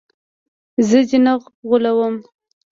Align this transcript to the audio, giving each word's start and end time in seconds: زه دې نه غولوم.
زه 0.87 0.99
دې 1.09 1.17
نه 1.25 1.33
غولوم. 1.67 2.15